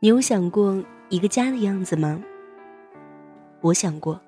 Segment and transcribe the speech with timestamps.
[0.00, 2.22] 你有想过一个家的样子吗？
[3.60, 4.20] 我想过。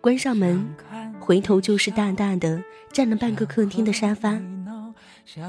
[0.00, 0.64] 关上门，
[1.18, 4.40] 回头就是大大的占了半个客厅的沙发，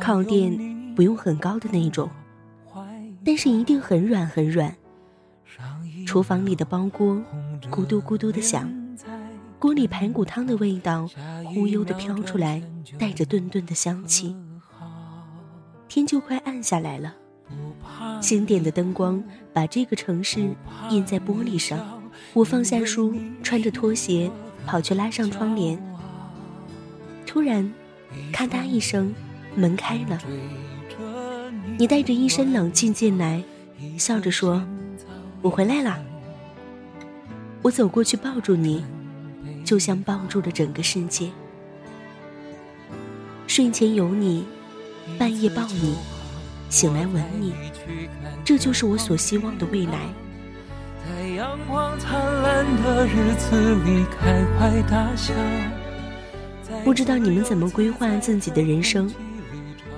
[0.02, 2.10] 靠垫不用很高的那种，
[3.24, 4.76] 但是一定很软很软。
[6.06, 7.22] 厨房里的煲锅
[7.70, 8.72] 咕嘟咕嘟的响，
[9.58, 11.10] 锅里排骨汤的味道
[11.54, 12.62] 忽悠的飘出来，
[13.00, 14.36] 带着顿顿的香气。
[15.88, 17.16] 天就快暗下来了，
[18.22, 20.56] 星点的灯光把这个城市
[20.90, 22.02] 印在玻璃上。
[22.34, 24.30] 我放下书，穿着拖鞋
[24.66, 25.82] 跑去拉上窗帘。
[27.26, 27.72] 突然，
[28.32, 29.14] 咔嗒一声，
[29.56, 30.20] 门开了。
[31.78, 33.44] 你带着一身冷静进来，
[33.98, 34.66] 笑着说。
[35.46, 36.04] 我回来了，
[37.62, 38.84] 我走过去抱住你，
[39.64, 41.30] 就像抱住了整个世界。
[43.46, 44.44] 睡前有你，
[45.20, 45.98] 半夜抱你，
[46.72, 47.54] 醒来吻你，
[48.44, 50.00] 这就是我所希望的未来。
[56.84, 59.14] 不知道你们怎么规划自己的人生，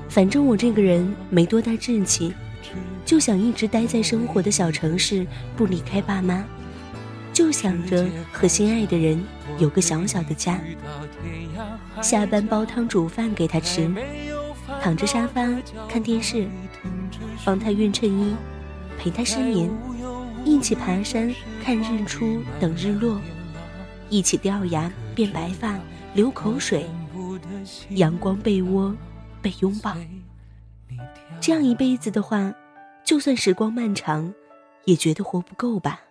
[0.09, 2.33] 反正我这个人没多大志气。
[3.07, 5.25] 就想一直待在生活的小城市，
[5.55, 6.43] 不离开爸妈，
[7.31, 9.23] 就想着和心爱的人
[9.59, 10.59] 有个小小的家。
[12.01, 13.89] 下班煲汤煮饭给他吃，
[14.81, 15.47] 躺着沙发
[15.87, 16.49] 看电视，
[17.45, 18.35] 帮他熨衬衣，
[18.99, 19.71] 陪他失眠，
[20.43, 23.21] 一起爬山看日出等日落，
[24.09, 25.79] 一起掉牙变白发
[26.13, 26.85] 流口水，
[27.91, 28.93] 阳光被窝
[29.41, 29.95] 被拥抱，
[31.39, 32.53] 这样一辈子的话。
[33.07, 34.33] 就算时光漫长，
[34.83, 36.01] 也觉得活不够吧。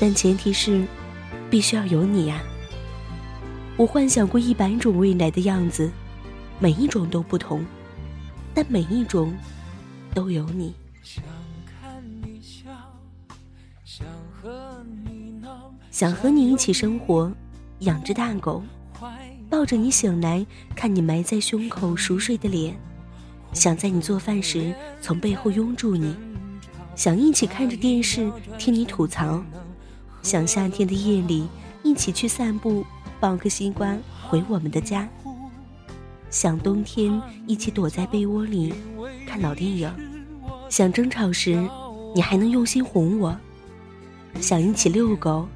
[0.00, 0.82] 但前提是，
[1.50, 2.42] 必须要有你呀。
[3.76, 5.92] 我幻想过一百种未来的样子，
[6.58, 7.62] 每一种都不同，
[8.54, 9.36] 但每一种
[10.14, 10.74] 都有你。
[15.90, 17.30] 想和你一起生活，
[17.80, 18.62] 养只大狗。
[19.52, 22.74] 抱着你醒来，看你埋在胸口熟睡的脸，
[23.52, 26.16] 想在你做饭时从背后拥住你，
[26.96, 29.44] 想一起看着电视听你吐槽，
[30.22, 31.46] 想夏天的夜里
[31.82, 32.82] 一起去散步，
[33.20, 33.94] 抱个西瓜
[34.26, 35.06] 回我们的家，
[36.30, 38.72] 想冬天一起躲在被窝里
[39.26, 39.92] 看老电影，
[40.70, 41.62] 想争吵时
[42.14, 43.36] 你还能用心哄我，
[44.40, 45.46] 想一起遛狗，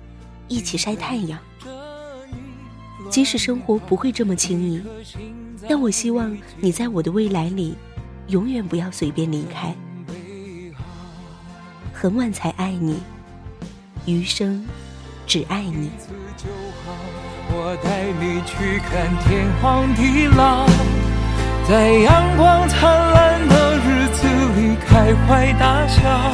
[0.48, 1.40] 一起晒太阳。
[3.09, 4.83] 即使生活不会这么轻易，
[5.69, 7.75] 但我希望你在我的未来里，
[8.28, 9.75] 永远不要随便离开。
[11.93, 12.99] 很晚才爱你，
[14.05, 14.67] 余生
[15.27, 15.91] 只爱你。
[17.49, 20.67] 我带你去看天荒地老，
[21.67, 24.27] 在阳光灿烂的日子
[24.61, 26.31] 里开怀大笑，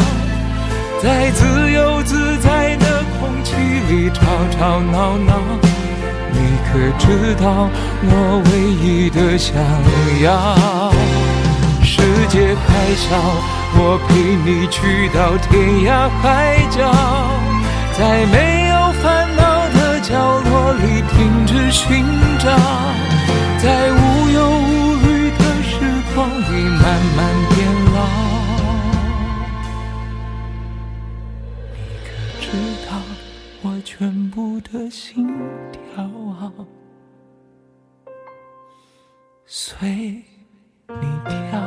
[1.00, 5.71] 在自由自在的空气里吵吵闹闹。
[6.72, 7.68] 可知道
[8.02, 8.50] 我唯
[8.80, 9.54] 一的想
[10.22, 10.90] 要？
[11.84, 13.14] 世界太小，
[13.76, 14.10] 我陪
[14.42, 16.90] 你去到天涯海角，
[17.92, 22.02] 在没有烦恼的角落里停止寻
[22.38, 22.48] 找，
[23.58, 24.21] 在无
[34.72, 35.28] 全部的心？
[39.44, 40.24] 随
[40.88, 41.60] 你跳。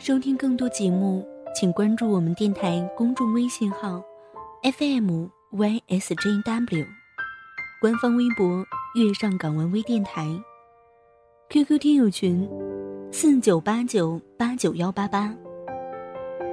[0.00, 1.24] 收听更多节目，
[1.54, 4.02] 请关注我们电台公众微信号
[4.64, 5.30] FMYSJW，
[7.80, 8.62] 官方微博
[8.94, 10.28] “月上港湾微电台
[11.48, 12.46] ”，QQ 听友群
[13.10, 15.34] 四九八九八九幺八八。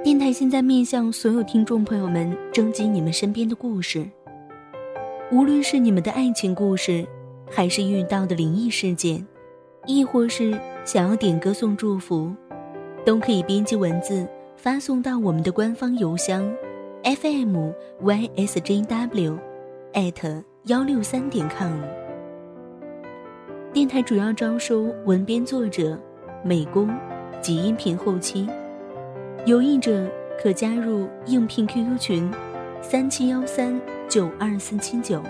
[0.02, 4.08] 电台现在面向所有听众朋友们征集你们身边的故事，
[5.30, 7.06] 无论是你们的爱情故事，
[7.50, 9.22] 还是遇到的灵异事件，
[9.86, 12.32] 亦或是想要点歌送祝福，
[13.04, 14.26] 都可以编辑文字。
[14.56, 16.50] 发送到我们的官方邮箱
[17.04, 17.70] ，fm
[18.02, 19.38] ysjw，
[19.92, 21.80] 艾特幺六三点 com。
[23.72, 25.98] 电台主要招收文编作者、
[26.44, 26.90] 美工
[27.40, 28.46] 及音频后期，
[29.46, 30.06] 有意者
[30.38, 32.30] 可加入应聘 QQ 群：
[32.82, 33.80] 三七幺三
[34.10, 35.22] 九二四七九。